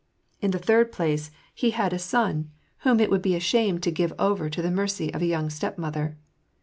In 0.41 0.49
the 0.49 0.57
third 0.57 0.91
place, 0.91 1.29
he 1.53 1.69
had 1.69 1.89
228 1.91 1.91
WAR 1.91 1.93
AND 1.93 1.99
PEACE. 1.99 2.05
a 2.07 2.09
son, 2.09 2.51
whom 2.79 2.99
it 2.99 3.11
would 3.11 3.21
be 3.21 3.35
a 3.35 3.39
shame 3.39 3.77
to 3.81 3.91
give 3.91 4.11
over 4.17 4.49
to 4.49 4.61
the 4.63 4.71
mercy 4.71 5.13
of 5.13 5.21
a 5.21 5.27
young 5.27 5.51
stepmother. 5.51 6.17